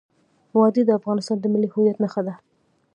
[0.57, 2.33] وادي د افغانستان د ملي هویت نښه ده.